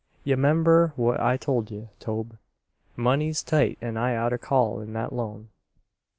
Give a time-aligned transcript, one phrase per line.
[0.23, 2.39] Ye 'member what I told ye, Tobe.
[2.95, 5.49] Money's tight and I oughter call in that loan."